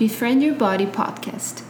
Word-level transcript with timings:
Befriend 0.00 0.42
Your 0.42 0.54
Body 0.54 0.86
podcast. 0.86 1.62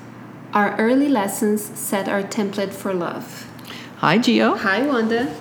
Our 0.55 0.77
early 0.77 1.09
lessons 1.09 1.65
set 1.77 2.09
our 2.09 2.23
template 2.23 2.73
for 2.73 2.95
love. 2.95 3.51
Hi, 3.97 4.19
Gio. 4.19 4.57
Hi, 4.57 4.87
Wanda. 4.87 5.35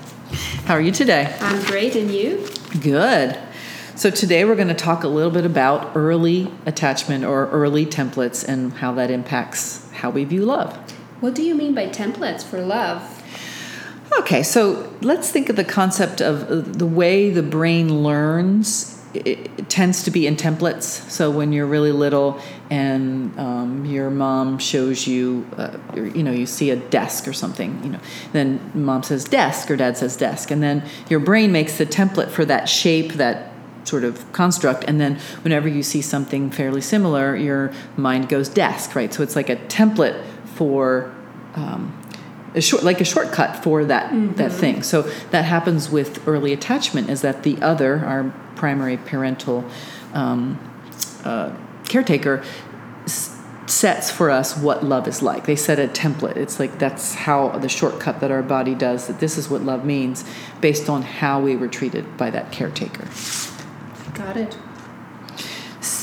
How 0.66 0.74
are 0.74 0.82
you 0.82 0.92
today? 0.92 1.38
I'm 1.40 1.64
great, 1.66 1.96
and 1.96 2.10
you? 2.10 2.48
Good. 2.82 3.38
So, 3.94 4.10
today 4.10 4.44
we're 4.44 4.56
going 4.56 4.70
to 4.70 4.74
talk 4.74 5.04
a 5.04 5.08
little 5.08 5.30
bit 5.30 5.46
about 5.46 5.96
early 5.96 6.52
attachment 6.66 7.24
or 7.26 7.48
early 7.52 7.86
templates 7.86 8.44
and 8.44 8.74
how 8.74 8.92
that 8.94 9.12
impacts 9.12 9.88
how 9.92 10.10
we 10.10 10.24
view 10.24 10.44
love. 10.44 10.76
What 11.20 11.36
do 11.36 11.44
you 11.44 11.54
mean 11.54 11.76
by 11.76 11.90
templates 11.90 12.44
for 12.44 12.60
love? 12.60 13.22
Okay, 14.18 14.42
so 14.42 14.92
let's 15.02 15.30
think 15.30 15.50
of 15.50 15.58
the 15.58 15.64
concept 15.64 16.22
of 16.22 16.50
uh, 16.50 16.62
the 16.62 16.88
way 16.88 17.30
the 17.30 17.44
brain 17.44 18.02
learns. 18.02 18.99
It, 19.14 19.28
it 19.28 19.70
tends 19.70 20.04
to 20.04 20.12
be 20.12 20.28
in 20.28 20.36
templates. 20.36 21.10
So 21.10 21.32
when 21.32 21.52
you're 21.52 21.66
really 21.66 21.92
little 21.92 22.40
and 22.70 23.38
um, 23.40 23.86
your 23.86 24.12
mom 24.12 24.60
shows 24.60 25.08
you, 25.08 25.48
uh, 25.58 25.78
you 25.96 26.22
know, 26.22 26.32
you 26.32 26.46
see 26.46 26.70
a 26.70 26.76
desk 26.76 27.28
or 27.28 27.34
something, 27.34 27.84
you 27.84 27.90
know, 27.90 28.00
then 28.34 28.72
mom 28.76 29.02
says 29.02 29.26
desk 29.26 29.72
or 29.72 29.76
dad 29.76 29.98
says 29.98 30.16
desk, 30.16 30.52
and 30.52 30.62
then 30.62 30.84
your 31.10 31.20
brain 31.20 31.52
makes 31.52 31.78
the 31.80 31.86
template 31.86 32.30
for 32.30 32.46
that 32.46 32.70
shape, 32.70 33.14
that 33.14 33.52
sort 33.84 34.04
of 34.04 34.32
construct, 34.32 34.84
and 34.84 35.02
then 35.02 35.16
whenever 35.42 35.68
you 35.68 35.82
see 35.82 36.02
something 36.02 36.52
fairly 36.52 36.82
similar, 36.82 37.36
your 37.36 37.72
mind 37.98 38.30
goes 38.30 38.48
desk, 38.48 38.94
right? 38.94 39.12
So 39.12 39.24
it's 39.24 39.36
like 39.36 39.50
a 39.50 39.56
template 39.56 40.24
for. 40.46 41.12
Um, 41.56 41.96
a 42.56 42.62
short, 42.62 42.84
like 42.84 43.00
a 43.00 43.06
shortcut 43.06 43.64
for 43.64 43.86
that 43.86 44.12
mm-hmm. 44.12 44.34
that 44.36 44.52
thing. 44.52 44.82
So 44.82 45.04
that 45.30 45.46
happens 45.46 45.92
with 45.92 46.28
early 46.28 46.52
attachment. 46.52 47.08
Is 47.08 47.22
that 47.22 47.44
the 47.44 47.62
other, 47.62 48.04
our 48.04 48.34
primary 48.60 48.98
parental 48.98 49.64
um, 50.14 50.60
uh, 51.24 51.56
caretaker, 51.88 52.44
s- 53.06 53.38
sets 53.68 54.12
for 54.12 54.30
us 54.30 54.58
what 54.58 54.84
love 54.84 55.08
is 55.08 55.22
like. 55.22 55.46
They 55.46 55.56
set 55.56 55.80
a 55.80 55.88
template. 55.88 56.36
It's 56.36 56.60
like 56.60 56.78
that's 56.78 57.16
how 57.16 57.58
the 57.58 57.70
shortcut 57.70 58.20
that 58.20 58.32
our 58.32 58.44
body 58.44 58.76
does. 58.76 59.08
That 59.08 59.20
this 59.20 59.38
is 59.38 59.50
what 59.50 59.62
love 59.62 59.86
means, 59.86 60.26
based 60.60 60.90
on 60.90 61.04
how 61.04 61.40
we 61.40 61.56
were 61.56 61.70
treated 61.70 62.18
by 62.18 62.30
that 62.32 62.52
caretaker. 62.52 63.08
Got 64.14 64.36
it. 64.36 64.58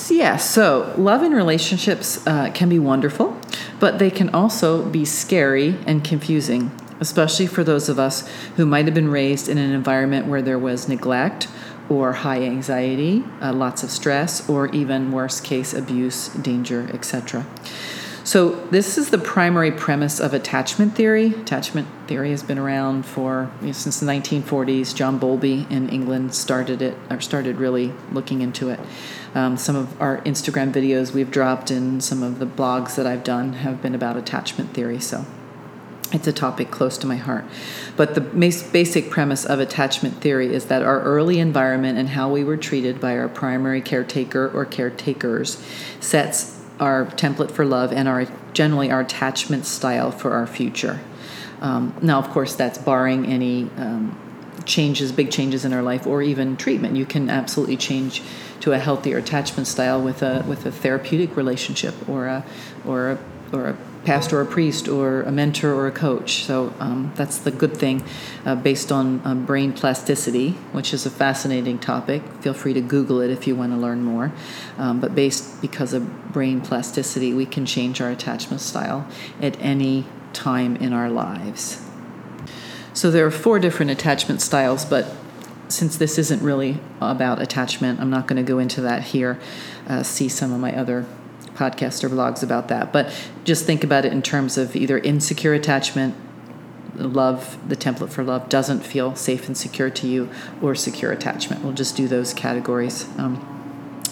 Yeah. 0.08 0.36
So 0.36 0.94
love 0.96 1.22
in 1.22 1.32
relationships 1.32 2.26
uh, 2.26 2.50
can 2.54 2.68
be 2.68 2.78
wonderful 2.78 3.38
but 3.78 3.98
they 3.98 4.10
can 4.10 4.30
also 4.30 4.84
be 4.84 5.04
scary 5.04 5.76
and 5.86 6.02
confusing, 6.02 6.70
especially 7.00 7.46
for 7.46 7.62
those 7.62 7.88
of 7.88 7.98
us 7.98 8.28
who 8.56 8.64
might 8.64 8.86
have 8.86 8.94
been 8.94 9.10
raised 9.10 9.48
in 9.48 9.58
an 9.58 9.72
environment 9.72 10.26
where 10.26 10.42
there 10.42 10.58
was 10.58 10.88
neglect 10.88 11.48
or 11.88 12.12
high 12.12 12.42
anxiety, 12.42 13.24
uh, 13.40 13.52
lots 13.52 13.82
of 13.82 13.90
stress, 13.90 14.48
or 14.48 14.68
even 14.68 15.12
worst 15.12 15.44
case 15.44 15.72
abuse, 15.72 16.28
danger, 16.28 16.88
etc. 16.92 17.46
So, 18.26 18.56
this 18.72 18.98
is 18.98 19.10
the 19.10 19.18
primary 19.18 19.70
premise 19.70 20.18
of 20.18 20.34
attachment 20.34 20.96
theory. 20.96 21.26
Attachment 21.26 21.86
theory 22.08 22.32
has 22.32 22.42
been 22.42 22.58
around 22.58 23.06
for 23.06 23.52
you 23.60 23.68
know, 23.68 23.72
since 23.72 24.00
the 24.00 24.06
1940s. 24.06 24.92
John 24.96 25.18
Bowlby 25.18 25.64
in 25.70 25.88
England 25.90 26.34
started 26.34 26.82
it, 26.82 26.98
or 27.08 27.20
started 27.20 27.58
really 27.58 27.92
looking 28.10 28.40
into 28.40 28.68
it. 28.68 28.80
Um, 29.36 29.56
some 29.56 29.76
of 29.76 30.00
our 30.02 30.22
Instagram 30.22 30.72
videos 30.72 31.12
we've 31.12 31.30
dropped 31.30 31.70
and 31.70 32.02
some 32.02 32.24
of 32.24 32.40
the 32.40 32.46
blogs 32.46 32.96
that 32.96 33.06
I've 33.06 33.22
done 33.22 33.52
have 33.52 33.80
been 33.80 33.94
about 33.94 34.16
attachment 34.16 34.74
theory. 34.74 34.98
So, 34.98 35.24
it's 36.12 36.26
a 36.26 36.32
topic 36.32 36.70
close 36.70 36.96
to 36.98 37.06
my 37.06 37.16
heart. 37.16 37.44
But 37.96 38.14
the 38.14 38.20
basic 38.20 39.10
premise 39.10 39.44
of 39.44 39.58
attachment 39.58 40.20
theory 40.20 40.54
is 40.54 40.66
that 40.66 40.82
our 40.82 41.00
early 41.00 41.38
environment 41.38 41.98
and 41.98 42.10
how 42.10 42.30
we 42.30 42.44
were 42.44 42.56
treated 42.56 43.00
by 43.00 43.18
our 43.18 43.28
primary 43.28 43.80
caretaker 43.80 44.48
or 44.48 44.64
caretakers 44.64 45.62
sets 46.00 46.62
our 46.78 47.06
template 47.06 47.50
for 47.50 47.64
love 47.64 47.92
and 47.92 48.06
our 48.06 48.26
generally 48.52 48.90
our 48.90 49.00
attachment 49.00 49.66
style 49.66 50.10
for 50.10 50.32
our 50.32 50.46
future. 50.46 51.00
Um, 51.60 51.94
now, 52.02 52.18
of 52.18 52.28
course, 52.30 52.54
that's 52.54 52.78
barring 52.78 53.26
any 53.26 53.70
um, 53.76 54.18
changes, 54.66 55.12
big 55.12 55.30
changes 55.30 55.64
in 55.64 55.72
our 55.72 55.82
life, 55.82 56.06
or 56.06 56.22
even 56.22 56.56
treatment. 56.56 56.96
You 56.96 57.06
can 57.06 57.30
absolutely 57.30 57.76
change 57.76 58.22
to 58.60 58.72
a 58.72 58.78
healthier 58.78 59.18
attachment 59.18 59.66
style 59.66 60.00
with 60.00 60.22
a 60.22 60.44
with 60.46 60.66
a 60.66 60.72
therapeutic 60.72 61.36
relationship, 61.36 62.08
or 62.08 62.26
a 62.26 62.44
or 62.84 63.12
a 63.12 63.18
or 63.52 63.68
a 63.68 63.76
pastor 64.06 64.40
or 64.40 64.44
priest 64.44 64.88
or 64.88 65.22
a 65.22 65.32
mentor 65.32 65.74
or 65.74 65.88
a 65.88 65.92
coach. 65.92 66.44
So 66.44 66.72
um, 66.78 67.12
that's 67.16 67.38
the 67.38 67.50
good 67.50 67.76
thing 67.76 68.04
uh, 68.46 68.54
based 68.54 68.92
on 68.92 69.20
um, 69.24 69.44
brain 69.44 69.72
plasticity, 69.72 70.50
which 70.72 70.94
is 70.94 71.04
a 71.04 71.10
fascinating 71.10 71.78
topic. 71.78 72.22
Feel 72.40 72.54
free 72.54 72.72
to 72.72 72.80
Google 72.80 73.20
it 73.20 73.30
if 73.30 73.46
you 73.46 73.56
want 73.56 73.72
to 73.72 73.78
learn 73.78 74.02
more. 74.02 74.32
Um, 74.78 75.00
but 75.00 75.14
based 75.14 75.60
because 75.60 75.92
of 75.92 76.32
brain 76.32 76.60
plasticity, 76.60 77.34
we 77.34 77.46
can 77.46 77.66
change 77.66 78.00
our 78.00 78.10
attachment 78.10 78.62
style 78.62 79.06
at 79.42 79.60
any 79.60 80.06
time 80.32 80.76
in 80.76 80.92
our 80.92 81.10
lives. 81.10 81.82
So 82.94 83.10
there 83.10 83.26
are 83.26 83.30
four 83.30 83.58
different 83.58 83.90
attachment 83.90 84.40
styles, 84.40 84.84
but 84.84 85.12
since 85.68 85.96
this 85.96 86.16
isn't 86.16 86.42
really 86.42 86.78
about 87.00 87.42
attachment, 87.42 88.00
I'm 88.00 88.10
not 88.10 88.28
going 88.28 88.36
to 88.36 88.48
go 88.48 88.58
into 88.58 88.80
that 88.82 89.02
here. 89.02 89.38
Uh, 89.88 90.02
see 90.02 90.28
some 90.28 90.52
of 90.52 90.60
my 90.60 90.74
other 90.76 91.06
podcasts 91.56 92.04
or 92.04 92.08
blogs 92.08 92.42
about 92.42 92.68
that. 92.68 92.92
But 92.92 93.12
just 93.44 93.64
think 93.64 93.82
about 93.82 94.04
it 94.04 94.12
in 94.12 94.22
terms 94.22 94.58
of 94.58 94.76
either 94.76 94.98
insecure 94.98 95.54
attachment, 95.54 96.14
love, 96.94 97.58
the 97.68 97.76
template 97.76 98.10
for 98.10 98.22
love 98.22 98.48
doesn't 98.48 98.80
feel 98.80 99.14
safe 99.14 99.46
and 99.46 99.56
secure 99.56 99.90
to 99.90 100.06
you, 100.06 100.28
or 100.62 100.74
secure 100.74 101.12
attachment. 101.12 101.62
We'll 101.62 101.72
just 101.72 101.96
do 101.96 102.08
those 102.08 102.32
categories. 102.32 103.06
Um, 103.18 103.52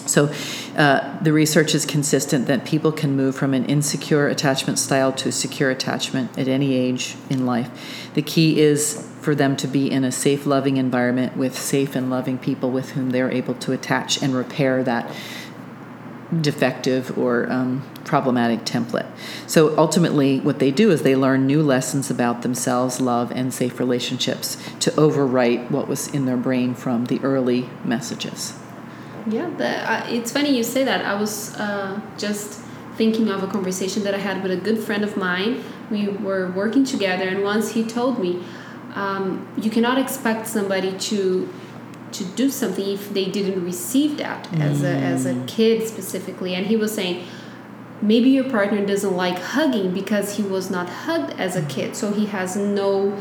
so, 0.05 0.31
uh, 0.77 1.19
the 1.21 1.33
research 1.33 1.73
is 1.73 1.83
consistent 1.83 2.45
that 2.45 2.63
people 2.63 2.91
can 2.91 3.15
move 3.15 3.35
from 3.35 3.55
an 3.55 3.65
insecure 3.65 4.27
attachment 4.27 4.77
style 4.77 5.11
to 5.13 5.31
secure 5.31 5.71
attachment 5.71 6.37
at 6.37 6.47
any 6.47 6.75
age 6.75 7.15
in 7.29 7.47
life. 7.47 8.11
The 8.13 8.21
key 8.21 8.59
is 8.59 9.09
for 9.21 9.33
them 9.33 9.55
to 9.57 9.67
be 9.67 9.89
in 9.89 10.03
a 10.03 10.11
safe, 10.11 10.45
loving 10.45 10.77
environment 10.77 11.35
with 11.35 11.57
safe 11.57 11.95
and 11.95 12.11
loving 12.11 12.37
people 12.37 12.69
with 12.69 12.91
whom 12.91 13.09
they're 13.09 13.31
able 13.31 13.55
to 13.55 13.71
attach 13.71 14.21
and 14.21 14.35
repair 14.35 14.83
that 14.83 15.11
defective 16.41 17.17
or 17.17 17.51
um, 17.51 17.87
problematic 18.03 18.61
template. 18.61 19.05
So 19.47 19.77
ultimately, 19.77 20.39
what 20.39 20.59
they 20.59 20.71
do 20.71 20.91
is 20.91 21.03
they 21.03 21.15
learn 21.15 21.45
new 21.45 21.61
lessons 21.61 22.09
about 22.09 22.41
themselves, 22.41 22.99
love, 22.99 23.31
and 23.31 23.53
safe 23.53 23.79
relationships 23.79 24.57
to 24.79 24.91
overwrite 24.91 25.69
what 25.69 25.87
was 25.87 26.07
in 26.07 26.25
their 26.25 26.37
brain 26.37 26.73
from 26.73 27.05
the 27.05 27.19
early 27.21 27.69
messages. 27.83 28.57
Yeah, 29.27 29.49
the, 29.57 29.91
uh, 29.91 30.05
it's 30.07 30.31
funny 30.31 30.55
you 30.55 30.63
say 30.63 30.83
that. 30.83 31.03
I 31.05 31.19
was 31.19 31.55
uh, 31.55 31.99
just 32.17 32.61
thinking 32.95 33.29
of 33.29 33.43
a 33.43 33.47
conversation 33.47 34.03
that 34.03 34.13
I 34.13 34.19
had 34.19 34.41
with 34.43 34.51
a 34.51 34.57
good 34.57 34.79
friend 34.79 35.03
of 35.03 35.17
mine. 35.17 35.63
We 35.89 36.07
were 36.07 36.51
working 36.51 36.85
together, 36.85 37.27
and 37.27 37.43
once 37.43 37.71
he 37.71 37.83
told 37.83 38.19
me, 38.19 38.43
um, 38.93 39.47
you 39.57 39.69
cannot 39.69 39.97
expect 39.97 40.47
somebody 40.47 40.97
to 40.97 41.49
to 42.17 42.23
do 42.23 42.49
something 42.49 42.87
if 42.89 43.13
they 43.13 43.25
didn't 43.25 43.63
receive 43.63 44.17
that 44.17 44.45
mm. 44.45 44.61
as 44.61 44.83
a 44.83 44.89
as 44.89 45.25
a 45.25 45.33
mm. 45.33 45.47
kid 45.47 45.87
specifically 45.87 46.55
and 46.55 46.67
he 46.67 46.75
was 46.75 46.93
saying 46.93 47.25
maybe 48.01 48.29
your 48.29 48.49
partner 48.49 48.85
doesn't 48.85 49.15
like 49.15 49.37
hugging 49.37 49.93
because 49.93 50.37
he 50.37 50.43
was 50.43 50.69
not 50.69 50.89
hugged 50.89 51.37
as 51.39 51.55
a 51.55 51.65
kid 51.65 51.95
so 51.95 52.11
he 52.11 52.27
has 52.27 52.55
no 52.55 53.17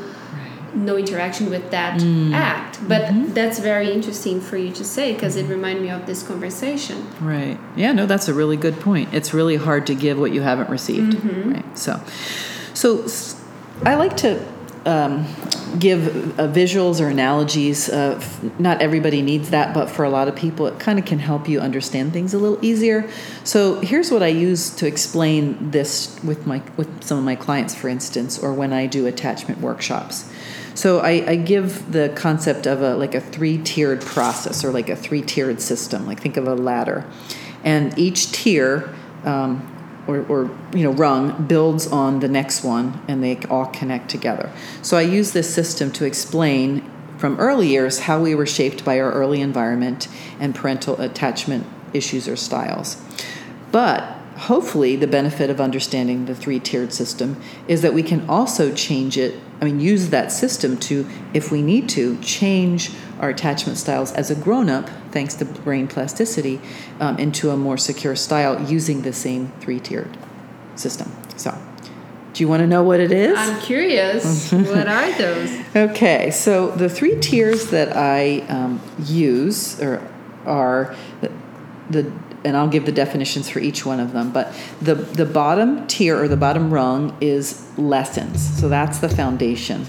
no 0.74 0.96
interaction 0.96 1.50
with 1.50 1.70
that 1.70 2.00
mm. 2.00 2.32
act 2.32 2.78
but 2.88 3.02
mm-hmm. 3.02 3.32
that's 3.32 3.60
very 3.60 3.92
interesting 3.92 4.40
for 4.40 4.56
you 4.56 4.72
to 4.72 4.84
say 4.84 5.12
because 5.12 5.36
it 5.36 5.46
reminded 5.46 5.82
me 5.82 5.90
of 5.90 6.04
this 6.06 6.22
conversation 6.22 7.06
right 7.20 7.58
yeah 7.76 7.92
no 7.92 8.06
that's 8.06 8.28
a 8.28 8.34
really 8.34 8.56
good 8.56 8.78
point 8.80 9.12
it's 9.14 9.32
really 9.32 9.56
hard 9.56 9.86
to 9.86 9.94
give 9.94 10.18
what 10.18 10.32
you 10.32 10.42
haven't 10.42 10.68
received 10.68 11.12
mm-hmm. 11.12 11.52
right 11.52 11.78
so 11.78 12.02
so 12.74 13.08
i 13.84 13.94
like 13.94 14.16
to 14.16 14.40
um, 14.86 15.24
give 15.78 16.38
uh, 16.38 16.48
visuals 16.48 17.00
or 17.00 17.08
analogies. 17.08 17.88
Uh, 17.88 18.22
not 18.58 18.80
everybody 18.80 19.22
needs 19.22 19.50
that, 19.50 19.74
but 19.74 19.90
for 19.90 20.04
a 20.04 20.10
lot 20.10 20.28
of 20.28 20.36
people, 20.36 20.66
it 20.66 20.78
kind 20.78 20.98
of 20.98 21.04
can 21.04 21.18
help 21.18 21.48
you 21.48 21.60
understand 21.60 22.12
things 22.12 22.34
a 22.34 22.38
little 22.38 22.62
easier. 22.64 23.08
So 23.44 23.80
here's 23.80 24.10
what 24.10 24.22
I 24.22 24.28
use 24.28 24.70
to 24.76 24.86
explain 24.86 25.70
this 25.70 26.18
with 26.22 26.46
my 26.46 26.62
with 26.76 27.02
some 27.04 27.18
of 27.18 27.24
my 27.24 27.36
clients, 27.36 27.74
for 27.74 27.88
instance, 27.88 28.38
or 28.38 28.52
when 28.52 28.72
I 28.72 28.86
do 28.86 29.06
attachment 29.06 29.60
workshops. 29.60 30.30
So 30.74 30.98
I, 31.00 31.30
I 31.30 31.36
give 31.36 31.92
the 31.92 32.12
concept 32.16 32.66
of 32.66 32.82
a 32.82 32.96
like 32.96 33.14
a 33.14 33.20
three 33.20 33.58
tiered 33.58 34.00
process 34.00 34.64
or 34.64 34.72
like 34.72 34.88
a 34.88 34.96
three 34.96 35.22
tiered 35.22 35.60
system. 35.60 36.06
Like 36.06 36.20
think 36.20 36.36
of 36.36 36.46
a 36.46 36.54
ladder, 36.54 37.04
and 37.62 37.96
each 37.98 38.32
tier. 38.32 38.94
Um, 39.24 39.70
or, 40.06 40.24
or 40.28 40.50
you 40.74 40.82
know 40.82 40.92
rung 40.92 41.46
builds 41.46 41.86
on 41.86 42.20
the 42.20 42.28
next 42.28 42.64
one 42.64 43.00
and 43.08 43.22
they 43.22 43.38
all 43.50 43.66
connect 43.66 44.10
together. 44.10 44.50
So 44.82 44.96
i 44.96 45.02
use 45.02 45.32
this 45.32 45.52
system 45.52 45.90
to 45.92 46.04
explain 46.04 46.90
from 47.18 47.38
early 47.38 47.68
years 47.68 48.00
how 48.00 48.20
we 48.20 48.34
were 48.34 48.46
shaped 48.46 48.84
by 48.84 49.00
our 49.00 49.12
early 49.12 49.40
environment 49.40 50.08
and 50.40 50.54
parental 50.54 51.00
attachment 51.00 51.66
issues 51.92 52.28
or 52.28 52.36
styles. 52.36 53.00
But 53.72 54.13
hopefully, 54.44 54.96
the 54.96 55.06
benefit 55.06 55.50
of 55.50 55.60
understanding 55.60 56.26
the 56.26 56.34
three 56.34 56.60
tiered 56.60 56.92
system 56.92 57.40
is 57.66 57.82
that 57.82 57.94
we 57.94 58.02
can 58.02 58.28
also 58.28 58.74
change 58.74 59.16
it. 59.16 59.40
I 59.60 59.64
mean, 59.64 59.80
use 59.80 60.10
that 60.10 60.30
system 60.32 60.76
to, 60.80 61.08
if 61.32 61.50
we 61.50 61.62
need 61.62 61.88
to, 61.90 62.18
change 62.20 62.90
our 63.20 63.30
attachment 63.30 63.78
styles 63.78 64.12
as 64.12 64.30
a 64.30 64.34
grown 64.34 64.68
up, 64.68 64.88
thanks 65.10 65.34
to 65.34 65.44
brain 65.44 65.88
plasticity, 65.88 66.60
um, 67.00 67.18
into 67.18 67.50
a 67.50 67.56
more 67.56 67.78
secure 67.78 68.16
style 68.16 68.70
using 68.70 69.02
the 69.02 69.12
same 69.12 69.52
three 69.60 69.80
tiered 69.80 70.16
system. 70.74 71.10
So, 71.36 71.56
do 72.34 72.42
you 72.42 72.48
want 72.48 72.60
to 72.60 72.66
know 72.66 72.82
what 72.82 73.00
it 73.00 73.12
is? 73.12 73.38
I'm 73.38 73.60
curious. 73.60 74.52
what 74.52 74.88
are 74.88 75.18
those? 75.18 75.76
Okay, 75.76 76.30
so 76.30 76.70
the 76.72 76.88
three 76.88 77.18
tiers 77.20 77.68
that 77.70 77.96
I 77.96 78.40
um, 78.48 78.80
use 78.98 79.80
are, 79.80 80.06
are 80.44 80.96
the, 81.20 81.32
the 81.88 82.12
and 82.44 82.56
I'll 82.56 82.68
give 82.68 82.84
the 82.86 82.92
definitions 82.92 83.48
for 83.48 83.58
each 83.58 83.86
one 83.86 84.00
of 84.00 84.12
them. 84.12 84.30
But 84.32 84.52
the 84.80 84.94
the 84.94 85.24
bottom 85.26 85.86
tier 85.86 86.20
or 86.20 86.28
the 86.28 86.36
bottom 86.36 86.72
rung 86.72 87.16
is 87.20 87.66
lessons. 87.78 88.60
So 88.60 88.68
that's 88.68 88.98
the 88.98 89.08
foundation. 89.08 89.86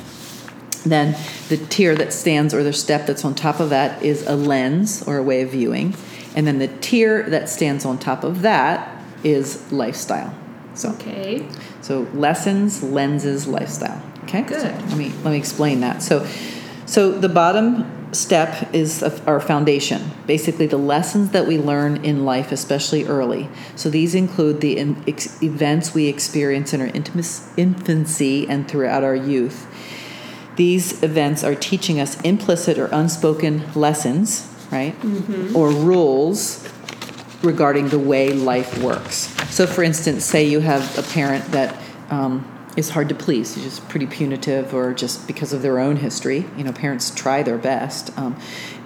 Then 0.85 1.17
the 1.49 1.57
tier 1.57 1.95
that 1.95 2.13
stands 2.13 2.53
or 2.53 2.63
the 2.63 2.73
step 2.73 3.07
that's 3.07 3.25
on 3.25 3.33
top 3.33 3.59
of 3.59 3.71
that 3.71 4.03
is 4.03 4.25
a 4.27 4.35
lens 4.35 5.03
or 5.07 5.17
a 5.17 5.23
way 5.23 5.41
of 5.41 5.49
viewing. 5.51 5.95
And 6.35 6.45
then 6.45 6.59
the 6.59 6.67
tier 6.67 7.27
that 7.29 7.49
stands 7.49 7.85
on 7.85 7.97
top 7.97 8.23
of 8.23 8.41
that 8.43 9.03
is 9.23 9.71
lifestyle. 9.71 10.33
So 10.75 10.89
Okay. 10.91 11.47
so 11.81 12.07
lessons, 12.13 12.83
lenses, 12.83 13.47
lifestyle. 13.47 14.01
Okay. 14.25 14.43
Good. 14.43 14.61
So 14.61 14.67
let 14.67 14.97
me 14.97 15.11
let 15.23 15.31
me 15.31 15.37
explain 15.37 15.79
that. 15.81 16.03
So 16.03 16.27
so 16.85 17.11
the 17.11 17.29
bottom 17.29 18.04
step 18.15 18.73
is 18.73 19.03
our 19.03 19.39
foundation. 19.39 20.11
Basically, 20.25 20.67
the 20.67 20.77
lessons 20.77 21.31
that 21.31 21.45
we 21.45 21.57
learn 21.57 22.03
in 22.03 22.25
life, 22.25 22.51
especially 22.51 23.05
early. 23.05 23.49
So 23.75 23.89
these 23.89 24.15
include 24.15 24.61
the 24.61 24.77
in, 24.77 25.03
ex, 25.07 25.41
events 25.43 25.93
we 25.93 26.07
experience 26.07 26.73
in 26.73 26.81
our 26.81 26.87
intimacy, 26.87 27.51
infancy 27.57 28.47
and 28.47 28.67
throughout 28.67 29.03
our 29.03 29.15
youth. 29.15 29.67
These 30.55 31.03
events 31.03 31.43
are 31.43 31.55
teaching 31.55 31.99
us 31.99 32.19
implicit 32.21 32.77
or 32.77 32.85
unspoken 32.87 33.63
lessons, 33.75 34.49
right? 34.71 34.95
Or 35.53 35.69
rules 35.69 36.67
regarding 37.43 37.89
the 37.89 37.99
way 37.99 38.31
life 38.31 38.81
works. 38.81 39.35
So, 39.53 39.67
for 39.67 39.83
instance, 39.83 40.25
say 40.25 40.45
you 40.47 40.61
have 40.61 40.97
a 40.97 41.03
parent 41.03 41.45
that 41.51 41.77
um, 42.09 42.49
is 42.75 42.89
hard 42.89 43.09
to 43.09 43.15
please, 43.15 43.55
is 43.55 43.63
just 43.63 43.87
pretty 43.89 44.05
punitive, 44.05 44.73
or 44.73 44.93
just 44.93 45.27
because 45.27 45.53
of 45.53 45.61
their 45.61 45.79
own 45.79 45.95
history. 45.97 46.45
You 46.57 46.63
know, 46.63 46.73
parents 46.73 47.09
try 47.11 47.41
their 47.43 47.57
best, 47.57 48.17
um, 48.17 48.37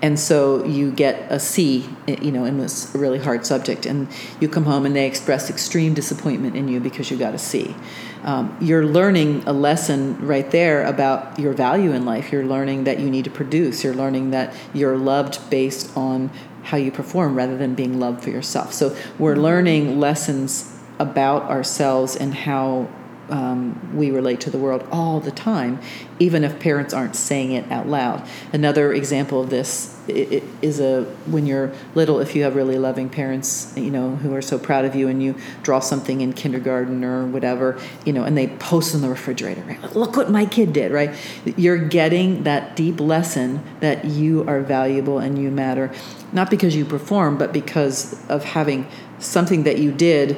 and 0.02 0.20
so 0.20 0.64
you 0.66 0.92
get 0.92 1.32
a 1.32 1.40
C, 1.40 1.90
you 2.08 2.32
know, 2.32 2.46
in 2.46 2.58
this 2.58 2.92
really 2.94 3.20
hard 3.20 3.46
subject, 3.46 3.86
and 3.86 4.08
you 4.40 4.48
come 4.48 4.66
home 4.66 4.86
and 4.86 4.96
they 4.96 5.08
express 5.08 5.50
extreme 5.50 5.94
disappointment 5.94 6.56
in 6.56 6.68
you 6.68 6.80
because 6.80 7.10
you 7.10 7.18
got 7.18 7.34
a 7.34 7.40
C. 7.40 7.76
Um, 8.24 8.58
you're 8.60 8.86
learning 8.86 9.44
a 9.46 9.54
lesson 9.54 10.26
right 10.26 10.50
there 10.52 10.86
about 10.86 11.40
your 11.40 11.54
value 11.54 11.94
in 11.94 12.06
life. 12.06 12.32
You're 12.32 12.46
learning 12.46 12.84
that 12.84 13.00
you 13.00 13.10
need 13.10 13.24
to 13.26 13.32
produce. 13.32 13.84
You're 13.84 13.94
learning 13.94 14.32
that 14.32 14.54
you're 14.74 14.98
loved 14.98 15.50
based 15.50 15.96
on 15.96 16.30
how 16.64 16.78
you 16.78 16.92
perform 16.92 17.36
rather 17.36 17.58
than 17.58 17.76
being 17.76 18.00
loved 18.00 18.22
for 18.24 18.30
yourself. 18.30 18.74
So 18.74 18.96
we're 19.18 19.38
learning 19.38 20.00
lessons 20.00 20.76
about 21.00 21.44
ourselves 21.44 22.16
and 22.16 22.34
how 22.34 22.90
um, 23.30 23.96
we 23.96 24.12
relate 24.12 24.42
to 24.42 24.50
the 24.50 24.58
world 24.58 24.88
all 24.92 25.20
the 25.20 25.32
time, 25.32 25.80
even 26.20 26.44
if 26.44 26.60
parents 26.60 26.94
aren't 26.94 27.16
saying 27.16 27.52
it 27.52 27.72
out 27.72 27.88
loud. 27.88 28.28
Another 28.52 28.94
example 28.94 29.42
of 29.42 29.50
this 29.50 29.96
is 30.08 30.80
a 30.80 31.04
when 31.28 31.46
you're 31.46 31.72
little, 31.96 32.20
if 32.20 32.36
you 32.36 32.44
have 32.44 32.56
really 32.56 32.78
loving 32.78 33.10
parents, 33.10 33.74
you 33.76 33.92
know, 33.92 34.16
who 34.18 34.34
are 34.34 34.42
so 34.42 34.58
proud 34.58 34.86
of 34.86 34.96
you, 34.96 35.08
and 35.08 35.22
you 35.22 35.36
draw 35.62 35.80
something 35.80 36.22
in 36.22 36.34
kindergarten 36.34 37.04
or 37.04 37.26
whatever, 37.26 37.80
you 38.06 38.14
know, 38.14 38.24
and 38.24 38.38
they 38.38 38.48
post 38.48 38.96
in 38.96 39.02
the 39.02 39.10
refrigerator, 39.10 39.62
right? 39.62 39.96
Look 39.96 40.16
what 40.18 40.30
my 40.32 40.46
kid 40.46 40.74
did, 40.74 40.92
right? 40.92 41.16
You're 41.58 41.78
getting 41.78 42.44
that 42.44 42.76
deep 42.76 43.00
lesson 43.00 43.64
that 43.80 44.06
you 44.06 44.44
are 44.48 44.62
valuable 44.62 45.20
and 45.20 45.38
you 45.38 45.52
matter, 45.52 45.92
not 46.34 46.50
because 46.50 46.76
you 46.76 46.86
perform, 46.86 47.38
but 47.38 47.54
because 47.54 48.20
of 48.30 48.44
having 48.44 48.88
something 49.20 49.64
that 49.64 49.78
you 49.78 49.92
did 49.92 50.38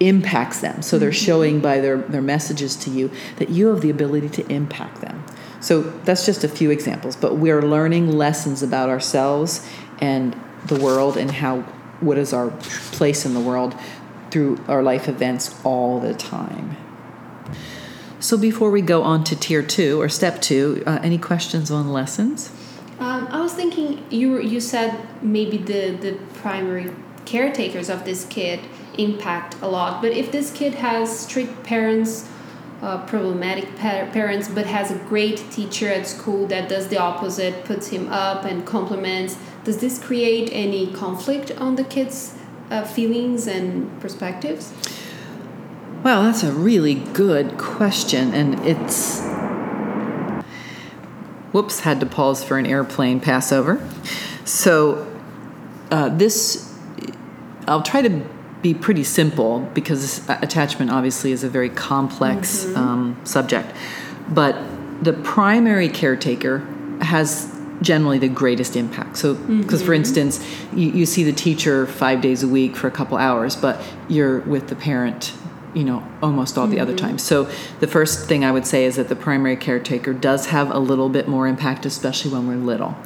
impacts 0.00 0.60
them. 0.60 0.82
So 0.82 0.98
they're 0.98 1.12
showing 1.12 1.60
by 1.60 1.80
their, 1.80 1.98
their 1.98 2.22
messages 2.22 2.74
to 2.76 2.90
you 2.90 3.10
that 3.36 3.50
you 3.50 3.68
have 3.68 3.82
the 3.82 3.90
ability 3.90 4.30
to 4.30 4.52
impact 4.52 5.02
them. 5.02 5.24
So 5.60 5.82
that's 5.82 6.24
just 6.24 6.42
a 6.42 6.48
few 6.48 6.70
examples, 6.70 7.16
but 7.16 7.36
we're 7.36 7.60
learning 7.60 8.10
lessons 8.10 8.62
about 8.62 8.88
ourselves 8.88 9.68
and 10.00 10.34
the 10.66 10.80
world 10.80 11.18
and 11.18 11.30
how 11.30 11.60
what 12.00 12.16
is 12.16 12.32
our 12.32 12.50
place 12.92 13.26
in 13.26 13.34
the 13.34 13.40
world 13.40 13.74
through 14.30 14.58
our 14.68 14.82
life 14.82 15.06
events 15.06 15.54
all 15.64 16.00
the 16.00 16.14
time. 16.14 16.76
So 18.20 18.38
before 18.38 18.70
we 18.70 18.80
go 18.80 19.02
on 19.02 19.24
to 19.24 19.36
tier 19.36 19.62
two 19.62 20.00
or 20.00 20.08
step 20.08 20.40
two, 20.40 20.82
uh, 20.86 21.00
any 21.02 21.18
questions 21.18 21.70
on 21.70 21.92
lessons? 21.92 22.50
Um, 22.98 23.26
I 23.30 23.40
was 23.40 23.54
thinking 23.54 24.04
you 24.10 24.40
you 24.40 24.60
said 24.60 25.08
maybe 25.22 25.56
the 25.56 25.90
the 25.92 26.12
primary 26.34 26.90
caretakers 27.24 27.88
of 27.88 28.04
this 28.04 28.24
kid 28.26 28.60
impact 28.98 29.56
a 29.62 29.68
lot, 29.68 30.02
but 30.02 30.12
if 30.12 30.30
this 30.32 30.52
kid 30.52 30.74
has 30.74 31.20
strict 31.20 31.62
parents, 31.62 32.28
uh, 32.82 33.04
problematic 33.06 33.76
pa- 33.76 34.08
parents, 34.12 34.48
but 34.48 34.66
has 34.66 34.90
a 34.90 34.96
great 34.96 35.44
teacher 35.50 35.88
at 35.88 36.06
school 36.06 36.46
that 36.46 36.68
does 36.68 36.88
the 36.88 36.96
opposite, 36.98 37.64
puts 37.64 37.88
him 37.88 38.08
up 38.08 38.44
and 38.44 38.66
compliments, 38.66 39.36
does 39.64 39.78
this 39.78 39.98
create 40.02 40.48
any 40.52 40.90
conflict 40.92 41.50
on 41.58 41.76
the 41.76 41.84
kid's 41.84 42.36
uh, 42.70 42.84
feelings 42.84 43.46
and 43.46 44.00
perspectives? 44.00 44.72
Well, 46.02 46.22
that's 46.22 46.42
a 46.42 46.52
really 46.52 46.94
good 46.94 47.58
question, 47.58 48.32
and 48.32 48.58
it's. 48.66 49.20
Whoops, 51.52 51.80
had 51.80 52.00
to 52.00 52.06
pause 52.06 52.42
for 52.42 52.56
an 52.58 52.64
airplane 52.64 53.20
passover. 53.20 53.86
So, 54.44 55.06
uh, 55.90 56.08
this, 56.08 56.74
I'll 57.66 57.82
try 57.82 58.00
to 58.02 58.24
be 58.62 58.74
pretty 58.74 59.04
simple 59.04 59.60
because 59.74 60.28
uh, 60.28 60.38
attachment 60.42 60.90
obviously 60.90 61.32
is 61.32 61.44
a 61.44 61.48
very 61.48 61.70
complex 61.70 62.64
mm-hmm. 62.64 62.76
um, 62.76 63.20
subject. 63.24 63.74
But 64.28 64.56
the 65.02 65.12
primary 65.12 65.88
caretaker 65.88 66.58
has 67.00 67.56
generally 67.82 68.18
the 68.18 68.28
greatest 68.28 68.76
impact. 68.76 69.16
So, 69.16 69.34
because 69.34 69.80
for 69.80 69.92
mm-hmm. 69.92 69.94
instance, 69.94 70.46
you, 70.74 70.90
you 70.90 71.06
see 71.06 71.24
the 71.24 71.32
teacher 71.32 71.86
five 71.86 72.20
days 72.20 72.42
a 72.42 72.48
week 72.48 72.76
for 72.76 72.86
a 72.86 72.90
couple 72.90 73.16
hours, 73.16 73.56
but 73.56 73.82
you're 74.08 74.40
with 74.40 74.68
the 74.68 74.76
parent, 74.76 75.32
you 75.74 75.84
know, 75.84 76.06
almost 76.22 76.58
all 76.58 76.66
the 76.66 76.80
other 76.80 76.96
times. 76.96 77.22
So, 77.22 77.48
the 77.80 77.86
first 77.86 78.28
thing 78.28 78.44
I 78.44 78.52
would 78.52 78.66
say 78.66 78.84
is 78.84 78.96
that 78.96 79.08
the 79.08 79.16
primary 79.16 79.56
caretaker 79.56 80.12
does 80.12 80.46
have 80.46 80.70
a 80.70 80.78
little 80.78 81.08
bit 81.08 81.28
more 81.28 81.46
impact, 81.46 81.86
especially 81.86 82.32
when 82.32 82.48
we're 82.48 82.56
little. 82.56 82.96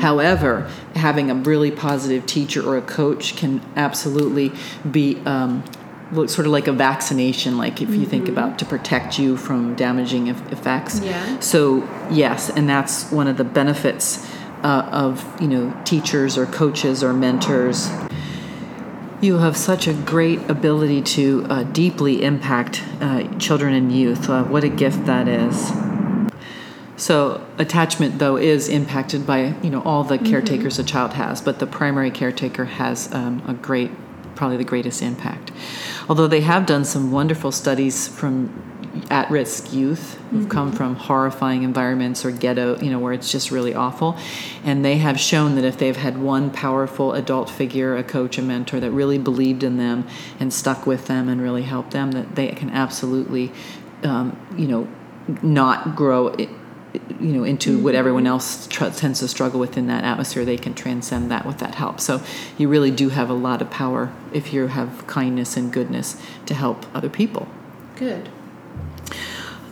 However, 0.00 0.70
having 0.94 1.30
a 1.30 1.34
really 1.34 1.70
positive 1.70 2.26
teacher 2.26 2.66
or 2.66 2.76
a 2.76 2.82
coach 2.82 3.36
can 3.36 3.60
absolutely 3.76 4.52
be 4.90 5.16
um, 5.24 5.64
look 6.12 6.28
sort 6.28 6.46
of 6.46 6.52
like 6.52 6.66
a 6.66 6.72
vaccination, 6.72 7.56
like 7.56 7.80
if 7.80 7.90
you 7.90 8.04
think 8.04 8.28
about 8.28 8.58
to 8.58 8.64
protect 8.64 9.18
you 9.18 9.36
from 9.36 9.74
damaging 9.74 10.28
effects. 10.28 11.00
Yeah. 11.00 11.40
So 11.40 11.88
yes, 12.10 12.50
and 12.50 12.68
that's 12.68 13.10
one 13.10 13.28
of 13.28 13.36
the 13.36 13.44
benefits 13.44 14.28
uh, 14.62 14.88
of 14.90 15.40
you 15.40 15.48
know 15.48 15.82
teachers 15.84 16.36
or 16.36 16.46
coaches 16.46 17.02
or 17.02 17.12
mentors. 17.12 17.90
You 19.20 19.36
have 19.36 19.54
such 19.54 19.86
a 19.86 19.92
great 19.92 20.48
ability 20.48 21.02
to 21.02 21.44
uh, 21.50 21.62
deeply 21.64 22.22
impact 22.22 22.82
uh, 23.02 23.24
children 23.36 23.74
and 23.74 23.92
youth. 23.92 24.30
Uh, 24.30 24.44
what 24.44 24.64
a 24.64 24.70
gift 24.70 25.04
that 25.04 25.28
is. 25.28 25.70
So 26.96 27.46
attachment, 27.58 28.18
though, 28.18 28.36
is 28.36 28.70
impacted 28.70 29.26
by 29.26 29.54
you 29.62 29.68
know 29.68 29.82
all 29.82 30.04
the 30.04 30.16
caretakers 30.16 30.78
a 30.78 30.84
child 30.84 31.12
has, 31.12 31.42
but 31.42 31.58
the 31.58 31.66
primary 31.66 32.10
caretaker 32.10 32.64
has 32.64 33.12
um, 33.12 33.42
a 33.46 33.52
great, 33.52 33.90
probably 34.36 34.56
the 34.56 34.64
greatest 34.64 35.02
impact. 35.02 35.50
Although 36.08 36.28
they 36.28 36.40
have 36.40 36.64
done 36.64 36.86
some 36.86 37.12
wonderful 37.12 37.52
studies 37.52 38.08
from 38.08 38.79
at-risk 39.08 39.72
youth 39.72 40.18
who've 40.30 40.48
come 40.48 40.72
from 40.72 40.96
horrifying 40.96 41.62
environments 41.62 42.24
or 42.24 42.30
ghetto, 42.30 42.78
you 42.80 42.90
know, 42.90 42.98
where 42.98 43.12
it's 43.12 43.30
just 43.30 43.50
really 43.50 43.74
awful, 43.74 44.16
and 44.64 44.84
they 44.84 44.98
have 44.98 45.18
shown 45.18 45.54
that 45.54 45.64
if 45.64 45.78
they've 45.78 45.96
had 45.96 46.18
one 46.18 46.50
powerful 46.50 47.12
adult 47.12 47.48
figure, 47.48 47.96
a 47.96 48.02
coach, 48.02 48.38
a 48.38 48.42
mentor 48.42 48.80
that 48.80 48.90
really 48.90 49.18
believed 49.18 49.62
in 49.62 49.76
them 49.76 50.06
and 50.40 50.52
stuck 50.52 50.86
with 50.86 51.06
them 51.06 51.28
and 51.28 51.40
really 51.40 51.62
helped 51.62 51.92
them, 51.92 52.12
that 52.12 52.34
they 52.34 52.48
can 52.48 52.70
absolutely, 52.70 53.52
um, 54.02 54.36
you 54.56 54.66
know, 54.66 54.88
not 55.42 55.94
grow. 55.94 56.34
i 56.34 56.48
you 57.20 57.32
know 57.32 57.44
into 57.44 57.78
what 57.78 57.94
everyone 57.94 58.26
else 58.26 58.66
tends 58.66 59.20
to 59.20 59.28
struggle 59.28 59.60
with 59.60 59.76
in 59.76 59.86
that 59.86 60.02
atmosphere. 60.04 60.44
They 60.44 60.56
can 60.56 60.74
transcend 60.74 61.30
that 61.30 61.46
with 61.46 61.58
that 61.58 61.76
help. 61.76 62.00
So 62.00 62.20
you 62.58 62.68
really 62.68 62.90
do 62.90 63.10
have 63.10 63.30
a 63.30 63.34
lot 63.34 63.62
of 63.62 63.70
power 63.70 64.12
if 64.32 64.52
you 64.52 64.66
have 64.66 65.06
kindness 65.06 65.56
and 65.56 65.72
goodness 65.72 66.20
to 66.46 66.54
help 66.54 66.86
other 66.94 67.08
people. 67.08 67.46
Good. 67.96 68.28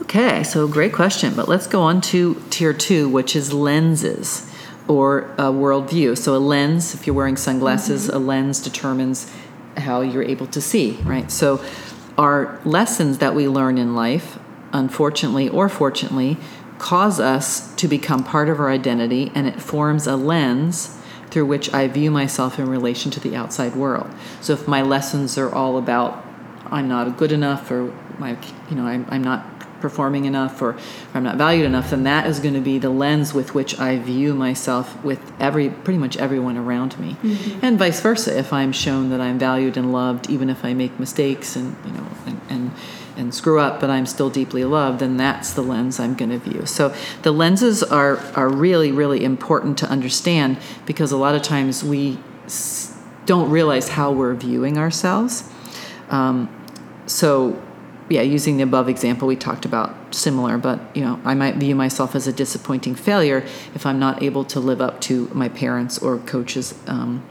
Okay 0.01 0.43
so 0.43 0.67
great 0.67 0.93
question 0.93 1.33
but 1.35 1.47
let's 1.47 1.67
go 1.67 1.81
on 1.81 2.01
to 2.01 2.41
tier 2.49 2.73
two 2.73 3.07
which 3.09 3.35
is 3.35 3.53
lenses 3.53 4.49
or 4.87 5.31
a 5.37 5.51
worldview 5.51 6.17
so 6.17 6.35
a 6.35 6.37
lens 6.37 6.93
if 6.93 7.05
you're 7.05 7.15
wearing 7.15 7.37
sunglasses 7.37 8.07
mm-hmm. 8.07 8.17
a 8.17 8.19
lens 8.19 8.61
determines 8.61 9.31
how 9.79 10.01
you're 10.01 10.23
able 10.23 10.47
to 10.47 10.61
see, 10.61 10.93
right? 11.03 11.31
So, 11.31 11.63
our 12.17 12.59
lessons 12.65 13.19
that 13.19 13.33
we 13.33 13.47
learn 13.47 13.77
in 13.77 13.95
life, 13.95 14.37
unfortunately 14.73 15.47
or 15.47 15.69
fortunately, 15.69 16.37
cause 16.77 17.19
us 17.19 17.73
to 17.75 17.87
become 17.87 18.23
part 18.23 18.49
of 18.49 18.59
our 18.59 18.69
identity 18.69 19.31
and 19.33 19.47
it 19.47 19.61
forms 19.61 20.05
a 20.05 20.15
lens 20.17 20.97
through 21.29 21.45
which 21.45 21.73
I 21.73 21.87
view 21.87 22.11
myself 22.11 22.59
in 22.59 22.67
relation 22.67 23.11
to 23.11 23.19
the 23.19 23.35
outside 23.35 23.75
world. 23.75 24.09
So 24.41 24.53
if 24.53 24.67
my 24.67 24.81
lessons 24.81 25.37
are 25.37 25.53
all 25.53 25.77
about 25.77 26.25
I'm 26.71 26.87
not 26.87 27.17
good 27.17 27.31
enough 27.31 27.69
or 27.71 27.93
my 28.17 28.37
you 28.69 28.75
know 28.75 28.85
I'm, 28.85 29.05
I'm 29.09 29.23
not 29.23 29.59
performing 29.79 30.25
enough 30.25 30.61
or, 30.61 30.71
or 30.71 30.77
I'm 31.13 31.23
not 31.23 31.37
valued 31.37 31.65
enough, 31.65 31.89
then 31.89 32.03
that 32.03 32.27
is 32.27 32.39
going 32.39 32.53
to 32.53 32.61
be 32.61 32.77
the 32.77 32.89
lens 32.89 33.33
with 33.33 33.55
which 33.55 33.79
I 33.79 33.97
view 33.97 34.33
myself 34.33 35.01
with 35.03 35.31
every 35.39 35.69
pretty 35.69 35.99
much 35.99 36.17
everyone 36.17 36.57
around 36.57 36.99
me, 36.99 37.15
mm-hmm. 37.21 37.65
and 37.65 37.77
vice 37.79 38.01
versa. 38.01 38.37
If 38.37 38.53
I'm 38.53 38.71
shown 38.71 39.09
that 39.09 39.21
I'm 39.21 39.39
valued 39.39 39.77
and 39.77 39.91
loved, 39.91 40.29
even 40.29 40.49
if 40.49 40.63
I 40.63 40.73
make 40.73 40.99
mistakes 40.99 41.55
and 41.55 41.75
you 41.85 41.91
know 41.91 42.07
and, 42.25 42.41
and 42.49 42.71
and 43.17 43.33
screw 43.33 43.59
up, 43.59 43.81
but 43.81 43.89
I'm 43.89 44.05
still 44.05 44.29
deeply 44.29 44.63
loved, 44.63 44.99
then 44.99 45.17
that's 45.17 45.51
the 45.53 45.61
lens 45.61 45.99
I'm 45.99 46.15
going 46.15 46.31
to 46.31 46.37
view. 46.37 46.65
So 46.65 46.93
the 47.23 47.31
lenses 47.31 47.83
are 47.83 48.17
are 48.35 48.49
really 48.49 48.91
really 48.91 49.23
important 49.23 49.77
to 49.79 49.89
understand 49.89 50.57
because 50.85 51.11
a 51.11 51.17
lot 51.17 51.35
of 51.35 51.41
times 51.41 51.83
we 51.83 52.19
don't 53.25 53.49
realize 53.49 53.89
how 53.89 54.11
we're 54.11 54.33
viewing 54.33 54.77
ourselves. 54.77 55.47
Um, 56.09 56.49
so 57.09 57.61
yeah, 58.09 58.21
using 58.21 58.57
the 58.57 58.63
above 58.63 58.89
example 58.89 59.27
we 59.27 59.35
talked 59.35 59.65
about 59.65 60.15
similar, 60.15 60.57
but 60.57 60.79
you 60.95 61.03
know, 61.03 61.19
I 61.23 61.35
might 61.35 61.55
view 61.55 61.75
myself 61.75 62.15
as 62.15 62.27
a 62.27 62.33
disappointing 62.33 62.95
failure 62.95 63.45
if 63.75 63.85
I'm 63.85 63.99
not 63.99 64.23
able 64.23 64.43
to 64.45 64.59
live 64.59 64.81
up 64.81 64.99
to 65.01 65.29
my 65.33 65.49
parents 65.49 65.99
or 65.99 66.17
coaches' 66.19 66.73
um, 66.87 67.23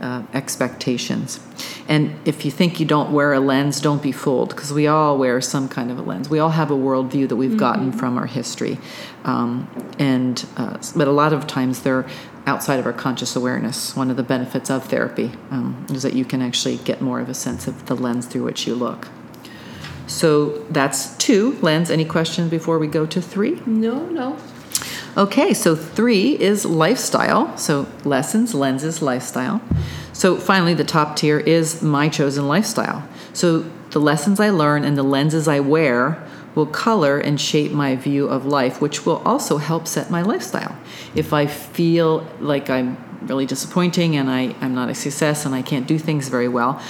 uh, 0.00 0.22
expectations. 0.34 1.40
And 1.88 2.18
if 2.24 2.44
you 2.44 2.50
think 2.50 2.80
you 2.80 2.86
don't 2.86 3.12
wear 3.12 3.32
a 3.32 3.40
lens, 3.40 3.80
don't 3.80 4.02
be 4.02 4.12
fooled 4.12 4.50
because 4.50 4.72
we 4.72 4.86
all 4.86 5.18
wear 5.18 5.40
some 5.40 5.68
kind 5.68 5.90
of 5.90 5.98
a 5.98 6.02
lens. 6.02 6.28
We 6.28 6.38
all 6.38 6.50
have 6.50 6.70
a 6.70 6.76
worldview 6.76 7.28
that 7.28 7.36
we've 7.36 7.50
mm-hmm. 7.50 7.58
gotten 7.58 7.92
from 7.92 8.16
our 8.16 8.26
history, 8.26 8.78
um, 9.24 9.68
and 9.98 10.44
uh, 10.56 10.78
but 10.96 11.06
a 11.06 11.12
lot 11.12 11.32
of 11.32 11.46
times 11.46 11.82
they're 11.82 12.06
outside 12.50 12.80
of 12.80 12.86
our 12.86 12.92
conscious 12.92 13.36
awareness. 13.36 13.94
One 13.94 14.10
of 14.10 14.16
the 14.16 14.24
benefits 14.24 14.70
of 14.70 14.84
therapy 14.84 15.30
um, 15.52 15.86
is 15.90 16.02
that 16.02 16.14
you 16.14 16.24
can 16.24 16.42
actually 16.42 16.78
get 16.78 17.00
more 17.00 17.20
of 17.20 17.28
a 17.28 17.34
sense 17.34 17.68
of 17.68 17.86
the 17.86 17.94
lens 17.94 18.26
through 18.26 18.42
which 18.42 18.66
you 18.66 18.74
look. 18.74 19.06
So 20.08 20.58
that's 20.68 21.16
two 21.16 21.52
lens. 21.62 21.90
Any 21.90 22.04
questions 22.04 22.50
before 22.50 22.80
we 22.80 22.88
go 22.88 23.06
to 23.06 23.22
three? 23.22 23.62
No, 23.66 24.04
no. 24.06 24.36
Okay, 25.16 25.54
so 25.54 25.76
three 25.76 26.38
is 26.40 26.64
lifestyle. 26.64 27.56
So 27.56 27.86
lessons, 28.04 28.52
lenses, 28.52 29.00
lifestyle. 29.00 29.62
So 30.12 30.36
finally, 30.36 30.74
the 30.74 30.84
top 30.84 31.16
tier 31.16 31.38
is 31.38 31.82
my 31.82 32.08
chosen 32.08 32.48
lifestyle. 32.48 33.08
So 33.32 33.60
the 33.90 34.00
lessons 34.00 34.40
I 34.40 34.50
learn 34.50 34.84
and 34.84 34.98
the 34.98 35.04
lenses 35.04 35.46
I 35.46 35.60
wear 35.60 36.26
will 36.54 36.66
color 36.66 37.18
and 37.18 37.40
shape 37.40 37.72
my 37.72 37.96
view 37.96 38.26
of 38.28 38.44
life, 38.44 38.80
which 38.80 39.06
will 39.06 39.22
also 39.24 39.58
help 39.58 39.86
set 39.86 40.10
my 40.10 40.22
lifestyle. 40.22 40.76
If 41.14 41.32
I 41.32 41.46
feel 41.46 42.26
like 42.40 42.68
I'm 42.68 42.96
really 43.22 43.46
disappointing 43.46 44.16
and 44.16 44.30
I, 44.30 44.54
I'm 44.60 44.74
not 44.74 44.88
a 44.88 44.94
success 44.94 45.46
and 45.46 45.54
I 45.54 45.62
can't 45.62 45.86
do 45.86 45.98
things 45.98 46.28
very 46.28 46.48
well, 46.48 46.80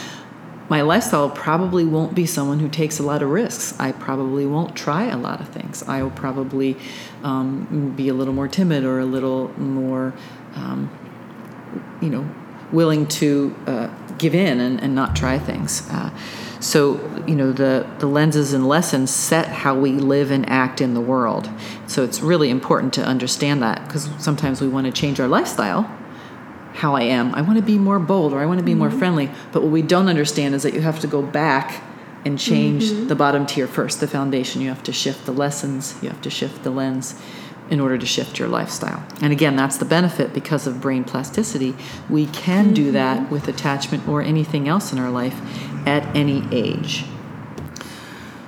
my 0.71 0.83
lifestyle 0.83 1.29
probably 1.29 1.85
won't 1.85 2.14
be 2.14 2.25
someone 2.26 2.61
who 2.61 2.69
takes 2.69 3.00
a 3.00 3.02
lot 3.02 3.23
of 3.23 3.29
risks. 3.29 3.79
I 3.81 3.90
probably 3.90 4.47
won't 4.47 4.76
try 4.76 5.07
a 5.07 5.17
lot 5.17 5.40
of 5.40 5.49
things. 5.49 5.83
I 5.83 6.00
will 6.05 6.12
probably 6.12 6.76
um, 7.25 7.93
be 7.97 8.09
a 8.09 8.14
little 8.14 8.33
more 8.33 8.47
timid 8.47 8.85
or 8.85 9.00
a 9.00 9.05
little 9.05 9.49
more, 9.59 10.14
um, 10.55 10.88
you 12.00 12.09
know, 12.09 12.33
willing 12.71 13.09
to 13.09 13.57
uh, 13.67 13.88
give 14.17 14.33
in 14.33 14.61
and, 14.61 14.81
and, 14.81 14.95
not 14.95 15.17
try 15.17 15.40
things. 15.40 15.88
Uh, 15.90 16.11
so, 16.61 17.25
you 17.26 17.35
know, 17.35 17.52
the, 17.52 17.88
the 17.99 18.07
lenses 18.07 18.52
and 18.52 18.69
lessons 18.69 19.11
set 19.11 19.49
how 19.49 19.75
we 19.75 19.93
live 19.93 20.31
and 20.31 20.49
act 20.49 20.81
in 20.81 20.93
the 20.93 21.00
world. 21.00 21.50
So 21.87 22.05
it's 22.05 22.21
really 22.21 22.50
important 22.50 22.93
to 22.95 23.05
understand 23.05 23.62
that 23.62 23.87
because 23.87 24.11
sometimes 24.19 24.61
we 24.61 24.69
want 24.69 24.87
to 24.87 24.93
change 24.93 25.21
our 25.21 25.29
lifestyle 25.29 25.90
how 26.75 26.95
I 26.95 27.02
am. 27.02 27.35
I 27.35 27.43
want 27.43 27.59
to 27.59 27.64
be 27.64 27.79
more 27.79 27.99
bold 27.99 28.33
or 28.33 28.40
I 28.40 28.47
want 28.47 28.59
to 28.59 28.64
be 28.64 28.73
mm-hmm. 28.73 28.81
more 28.81 28.90
friendly. 28.90 29.31
But 29.52 29.62
what 29.62 29.73
we 29.73 29.83
don't 29.83 30.09
understand 30.09 30.55
is 30.55 30.62
that 30.62 30.73
you 30.73 30.81
have 30.81 31.00
to 31.00 31.07
go 31.07 31.21
back 31.21 31.83
and 32.25 32.38
change 32.38 32.85
mm-hmm. 32.85 33.09
the 33.09 33.17
bottom 33.17 33.47
tier 33.47 33.67
first, 33.67 34.00
the 34.00 34.07
foundation. 34.07 34.61
You 34.61 34.69
have 34.69 34.83
to 34.85 34.93
shift 34.93 35.26
the 35.26 35.33
lessons, 35.33 35.97
you 36.02 36.09
have 36.09 36.21
to 36.23 36.31
shift 36.31 36.62
the 36.62 36.71
lens 36.71 37.21
in 37.71 37.81
order 37.81 37.97
to 37.97 38.07
shift 38.07 38.39
your 38.39 38.49
lifestyle. 38.49 39.03
And 39.23 39.33
again, 39.33 39.57
that's 39.57 39.79
the 39.79 39.85
benefit 39.85 40.33
because 40.35 40.67
of 40.67 40.81
brain 40.81 41.05
plasticity. 41.05 41.77
We 42.09 42.27
can 42.27 42.67
mm-hmm. 42.67 42.75
do 42.75 42.93
that 42.93 43.31
with 43.31 43.49
attachment 43.49 44.09
or 44.09 44.23
anything 44.23 44.69
else 44.69 44.93
in 44.93 44.99
our 44.99 45.11
life 45.11 45.41
at 45.87 46.05
any 46.17 46.47
age. 46.50 47.05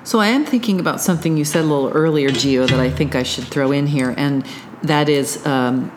So 0.05 0.19
I 0.19 0.27
am 0.29 0.45
thinking 0.45 0.81
about 0.81 1.01
something 1.01 1.37
you 1.37 1.45
said 1.45 1.63
a 1.63 1.67
little 1.67 1.91
earlier, 1.91 2.29
Gio, 2.29 2.69
that 2.69 2.81
I 2.81 2.91
think 2.91 3.15
I 3.15 3.23
should 3.23 3.45
throw 3.45 3.71
in 3.71 3.87
here, 3.87 4.13
and 4.17 4.45
that 4.83 5.09
is 5.09 5.47
um, 5.47 5.93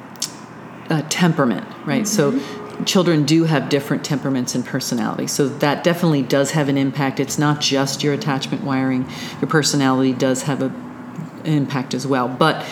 uh, 0.90 1.02
temperament, 1.10 1.66
right? 1.86 2.04
Mm-hmm. 2.04 2.40
So 2.40 2.84
children 2.86 3.26
do 3.26 3.46
have 3.46 3.70
different 3.70 4.06
temperaments 4.06 4.54
and 4.54 4.64
personalities. 4.64 5.32
So 5.32 5.48
that 5.48 5.84
definitely 5.84 6.22
does 6.22 6.52
have 6.52 6.70
an 6.70 6.78
impact. 6.78 7.20
It's 7.20 7.40
not 7.40 7.62
just 7.62 8.04
your 8.04 8.14
attachment 8.14 8.64
wiring, 8.64 9.10
your 9.42 9.50
personality 9.50 10.14
does 10.14 10.44
have 10.44 10.62
a, 10.62 10.66
an 10.66 11.54
impact 11.54 11.94
as 11.94 12.06
well. 12.06 12.28
But 12.28 12.66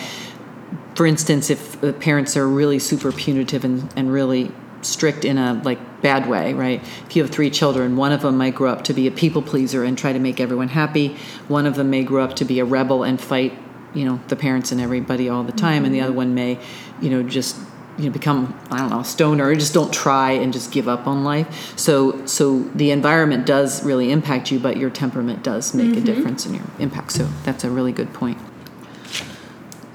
for 0.94 1.06
instance, 1.06 1.50
if 1.50 1.80
the 1.80 1.92
parents 1.92 2.36
are 2.36 2.46
really 2.46 2.78
super 2.78 3.12
punitive 3.12 3.64
and, 3.64 3.92
and 3.96 4.12
really 4.12 4.52
strict 4.82 5.24
in 5.24 5.38
a 5.38 5.60
like 5.64 6.02
bad 6.02 6.28
way, 6.28 6.52
right? 6.54 6.82
If 7.06 7.16
you 7.16 7.22
have 7.22 7.30
three 7.30 7.50
children, 7.50 7.96
one 7.96 8.12
of 8.12 8.22
them 8.22 8.36
might 8.36 8.54
grow 8.54 8.70
up 8.70 8.84
to 8.84 8.92
be 8.92 9.06
a 9.06 9.10
people 9.10 9.42
pleaser 9.42 9.82
and 9.82 9.96
try 9.96 10.12
to 10.12 10.18
make 10.18 10.40
everyone 10.40 10.68
happy. 10.68 11.16
One 11.48 11.66
of 11.66 11.74
them 11.74 11.90
may 11.90 12.04
grow 12.04 12.22
up 12.22 12.36
to 12.36 12.44
be 12.44 12.60
a 12.60 12.64
rebel 12.64 13.02
and 13.02 13.20
fight, 13.20 13.56
you 13.94 14.04
know, 14.04 14.20
the 14.28 14.36
parents 14.36 14.72
and 14.72 14.80
everybody 14.80 15.28
all 15.28 15.42
the 15.42 15.52
time, 15.52 15.76
mm-hmm. 15.76 15.84
and 15.86 15.94
the 15.94 16.00
other 16.00 16.12
one 16.12 16.34
may, 16.34 16.58
you 17.00 17.10
know, 17.10 17.22
just 17.22 17.56
you 17.96 18.06
know 18.06 18.10
become 18.10 18.58
I 18.72 18.78
don't 18.78 18.90
know 18.90 19.00
a 19.00 19.04
stoner 19.04 19.46
or 19.46 19.54
just 19.54 19.72
don't 19.72 19.92
try 19.92 20.32
and 20.32 20.52
just 20.52 20.72
give 20.72 20.88
up 20.88 21.06
on 21.06 21.24
life. 21.24 21.78
So 21.78 22.26
so 22.26 22.60
the 22.74 22.90
environment 22.90 23.46
does 23.46 23.84
really 23.84 24.10
impact 24.10 24.50
you, 24.50 24.58
but 24.58 24.76
your 24.76 24.90
temperament 24.90 25.42
does 25.42 25.74
make 25.74 25.88
mm-hmm. 25.88 25.98
a 25.98 26.00
difference 26.00 26.46
in 26.46 26.54
your 26.54 26.64
impact. 26.78 27.12
So 27.12 27.28
that's 27.44 27.64
a 27.64 27.70
really 27.70 27.92
good 27.92 28.12
point. 28.12 28.38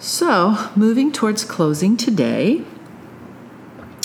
So 0.10 0.58
moving 0.76 1.12
towards 1.12 1.46
closing 1.46 1.96
today, 1.96 2.64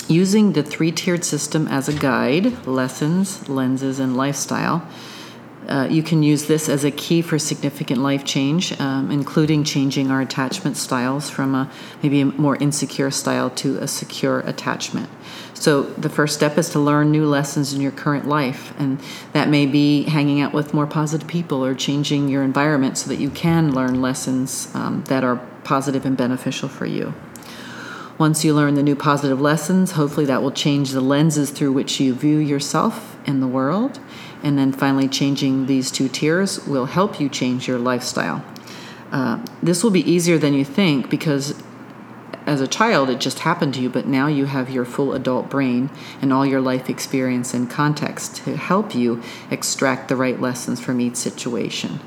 using 0.07 0.53
the 0.53 0.61
three 0.61 0.91
tiered 0.91 1.25
system 1.25 1.67
as 1.67 1.89
a 1.89 1.93
guide, 1.93 2.67
lessons, 2.67 3.49
lenses, 3.49 3.97
and 3.97 4.15
lifestyle. 4.15 4.87
Uh, 5.67 5.87
you 5.89 6.03
can 6.03 6.21
use 6.21 6.45
this 6.45 6.69
as 6.69 6.83
a 6.83 6.91
key 6.91 7.23
for 7.23 7.39
significant 7.39 8.01
life 8.01 8.23
change, 8.23 8.79
um, 8.79 9.09
including 9.09 9.63
changing 9.63 10.11
our 10.11 10.21
attachment 10.21 10.77
styles 10.77 11.31
from 11.31 11.55
a 11.55 11.71
maybe 12.03 12.21
a 12.21 12.25
more 12.25 12.55
insecure 12.57 13.09
style 13.09 13.49
to 13.49 13.79
a 13.79 13.87
secure 13.87 14.41
attachment. 14.41 15.09
So, 15.55 15.81
the 15.81 16.09
first 16.09 16.35
step 16.35 16.59
is 16.59 16.69
to 16.69 16.79
learn 16.79 17.09
new 17.09 17.25
lessons 17.25 17.73
in 17.73 17.81
your 17.81 17.91
current 17.91 18.27
life, 18.27 18.75
and 18.77 19.01
that 19.33 19.49
may 19.49 19.65
be 19.65 20.03
hanging 20.03 20.39
out 20.39 20.53
with 20.53 20.71
more 20.71 20.85
positive 20.85 21.27
people 21.27 21.65
or 21.65 21.73
changing 21.73 22.29
your 22.29 22.43
environment 22.43 22.99
so 22.99 23.09
that 23.09 23.15
you 23.15 23.31
can 23.31 23.73
learn 23.73 24.03
lessons 24.03 24.69
um, 24.75 25.03
that 25.05 25.23
are 25.23 25.41
positive 25.65 26.05
and 26.05 26.15
beneficial 26.15 26.69
for 26.69 26.85
you. 26.85 27.13
Once 28.17 28.45
you 28.45 28.53
learn 28.53 28.75
the 28.75 28.83
new 28.83 28.95
positive 28.95 29.41
lessons, 29.41 29.91
hopefully 29.91 30.25
that 30.25 30.41
will 30.41 30.51
change 30.51 30.91
the 30.91 31.01
lenses 31.01 31.49
through 31.49 31.73
which 31.73 31.99
you 31.99 32.13
view 32.13 32.37
yourself 32.37 33.17
and 33.25 33.43
the 33.43 33.47
world 33.47 33.99
and 34.45 34.59
then 34.59 34.71
finally, 34.71 35.07
changing 35.07 35.65
these 35.65 35.89
two 35.89 36.07
tiers 36.07 36.63
will 36.67 36.85
help 36.85 37.19
you 37.19 37.29
change 37.29 37.67
your 37.67 37.79
lifestyle. 37.79 38.45
Uh, 39.11 39.43
this 39.63 39.83
will 39.83 39.89
be 39.89 40.07
easier 40.07 40.37
than 40.37 40.53
you 40.53 40.63
think 40.63 41.09
because 41.09 41.55
as 42.45 42.61
a 42.61 42.67
child 42.67 43.09
it 43.09 43.19
just 43.19 43.39
happened 43.39 43.73
to 43.73 43.81
you, 43.81 43.89
but 43.89 44.05
now 44.05 44.27
you 44.27 44.45
have 44.45 44.69
your 44.69 44.85
full 44.85 45.13
adult 45.13 45.49
brain 45.49 45.89
and 46.21 46.31
all 46.31 46.45
your 46.45 46.61
life 46.61 46.91
experience 46.91 47.55
and 47.55 47.67
context 47.67 48.35
to 48.35 48.55
help 48.55 48.93
you 48.93 49.19
extract 49.49 50.09
the 50.09 50.15
right 50.15 50.39
lessons 50.39 50.79
from 50.79 51.01
each 51.01 51.15
situation. 51.15 51.99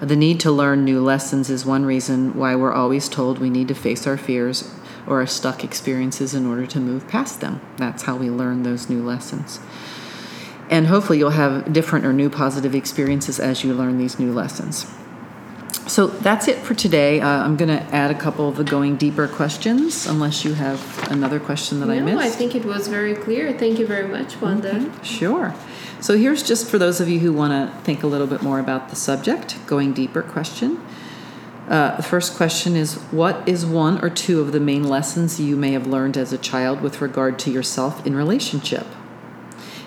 The 0.00 0.16
need 0.16 0.40
to 0.40 0.50
learn 0.50 0.84
new 0.84 1.00
lessons 1.02 1.48
is 1.48 1.64
one 1.64 1.86
reason 1.86 2.34
why 2.34 2.54
we're 2.54 2.72
always 2.72 3.08
told 3.08 3.38
we 3.38 3.48
need 3.48 3.68
to 3.68 3.74
face 3.74 4.06
our 4.06 4.18
fears 4.18 4.70
or 5.06 5.20
our 5.20 5.26
stuck 5.26 5.64
experiences 5.64 6.34
in 6.34 6.46
order 6.46 6.66
to 6.66 6.80
move 6.80 7.08
past 7.08 7.40
them. 7.40 7.60
That's 7.78 8.02
how 8.02 8.16
we 8.16 8.28
learn 8.28 8.62
those 8.62 8.90
new 8.90 9.02
lessons. 9.02 9.58
And 10.68 10.88
hopefully, 10.88 11.18
you'll 11.18 11.30
have 11.30 11.72
different 11.72 12.04
or 12.04 12.12
new 12.12 12.28
positive 12.28 12.74
experiences 12.74 13.38
as 13.38 13.64
you 13.64 13.72
learn 13.72 13.98
these 13.98 14.18
new 14.18 14.32
lessons. 14.32 14.86
So 15.86 16.08
that's 16.08 16.48
it 16.48 16.58
for 16.58 16.74
today. 16.74 17.20
Uh, 17.20 17.28
I'm 17.28 17.56
going 17.56 17.68
to 17.68 17.82
add 17.94 18.10
a 18.10 18.18
couple 18.18 18.48
of 18.48 18.56
the 18.56 18.64
going 18.64 18.96
deeper 18.96 19.28
questions, 19.28 20.06
unless 20.06 20.44
you 20.44 20.54
have 20.54 21.10
another 21.12 21.38
question 21.38 21.78
that 21.80 21.86
no, 21.86 21.94
I 21.94 22.00
missed. 22.00 22.16
No, 22.16 22.20
I 22.20 22.28
think 22.28 22.56
it 22.56 22.64
was 22.64 22.88
very 22.88 23.14
clear. 23.14 23.52
Thank 23.56 23.78
you 23.78 23.86
very 23.86 24.08
much, 24.08 24.40
Wanda. 24.40 24.76
Okay, 24.76 25.04
sure. 25.04 25.54
So 26.00 26.18
here's 26.18 26.42
just 26.42 26.68
for 26.68 26.78
those 26.78 27.00
of 27.00 27.08
you 27.08 27.20
who 27.20 27.32
want 27.32 27.52
to 27.52 27.78
think 27.82 28.02
a 28.02 28.08
little 28.08 28.26
bit 28.26 28.42
more 28.42 28.58
about 28.58 28.88
the 28.88 28.96
subject, 28.96 29.64
going 29.66 29.92
deeper 29.92 30.22
question. 30.22 30.84
Uh, 31.68 31.96
the 31.96 32.02
first 32.02 32.36
question 32.36 32.76
is 32.76 32.94
What 33.12 33.48
is 33.48 33.64
one 33.64 34.04
or 34.04 34.10
two 34.10 34.40
of 34.40 34.52
the 34.52 34.60
main 34.60 34.84
lessons 34.84 35.40
you 35.40 35.56
may 35.56 35.72
have 35.72 35.86
learned 35.86 36.16
as 36.16 36.32
a 36.32 36.38
child 36.38 36.80
with 36.80 37.00
regard 37.00 37.38
to 37.40 37.50
yourself 37.50 38.04
in 38.04 38.16
relationship? 38.16 38.86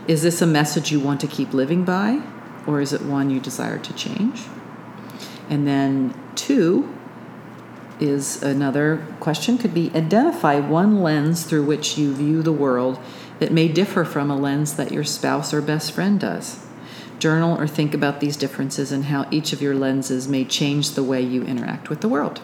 Is 0.07 0.23
this 0.23 0.41
a 0.41 0.47
message 0.47 0.91
you 0.91 0.99
want 0.99 1.21
to 1.21 1.27
keep 1.27 1.53
living 1.53 1.83
by, 1.83 2.21
or 2.65 2.81
is 2.81 2.93
it 2.93 3.01
one 3.01 3.29
you 3.29 3.39
desire 3.39 3.77
to 3.77 3.93
change? 3.93 4.45
And 5.49 5.67
then, 5.67 6.13
two 6.35 6.93
is 7.99 8.41
another 8.41 9.05
question 9.19 9.57
could 9.57 9.73
be 9.73 9.91
identify 9.93 10.59
one 10.59 11.01
lens 11.01 11.43
through 11.43 11.65
which 11.65 11.97
you 11.97 12.13
view 12.13 12.41
the 12.41 12.51
world 12.51 12.99
that 13.39 13.51
may 13.51 13.67
differ 13.67 14.05
from 14.05 14.29
a 14.29 14.37
lens 14.37 14.75
that 14.75 14.91
your 14.91 15.03
spouse 15.03 15.53
or 15.53 15.61
best 15.61 15.91
friend 15.91 16.19
does. 16.19 16.65
Journal 17.19 17.59
or 17.59 17.67
think 17.67 17.93
about 17.93 18.21
these 18.21 18.37
differences 18.37 18.91
and 18.91 19.05
how 19.05 19.27
each 19.31 19.51
of 19.51 19.61
your 19.61 19.75
lenses 19.75 20.27
may 20.27 20.45
change 20.45 20.91
the 20.91 21.03
way 21.03 21.21
you 21.21 21.43
interact 21.43 21.89
with 21.89 22.01
the 22.01 22.07
world. 22.07 22.41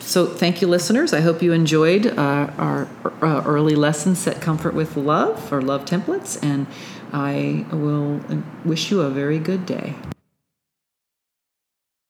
So, 0.00 0.26
thank 0.26 0.60
you, 0.60 0.68
listeners. 0.68 1.12
I 1.12 1.20
hope 1.20 1.42
you 1.42 1.52
enjoyed 1.52 2.06
uh, 2.06 2.50
our 2.58 2.88
uh, 3.22 3.42
early 3.44 3.74
lesson 3.74 4.14
set 4.14 4.40
comfort 4.40 4.72
with 4.72 4.96
love 4.96 5.52
or 5.52 5.60
love 5.60 5.84
templates, 5.84 6.40
and 6.42 6.66
I 7.12 7.66
will 7.72 8.20
wish 8.64 8.90
you 8.90 9.00
a 9.00 9.10
very 9.10 9.40
good 9.40 9.66
day. 9.66 9.96